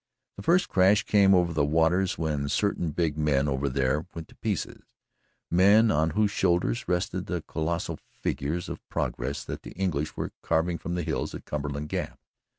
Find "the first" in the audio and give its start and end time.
0.35-0.67